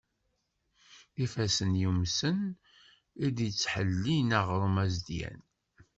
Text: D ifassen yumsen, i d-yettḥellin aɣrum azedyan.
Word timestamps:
D 1.15 1.17
ifassen 1.25 1.71
yumsen, 1.81 2.37
i 3.25 3.27
d-yettḥellin 3.35 4.29
aɣrum 4.39 4.75
azedyan. 4.83 5.39